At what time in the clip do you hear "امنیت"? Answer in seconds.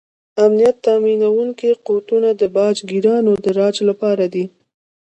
0.43-0.75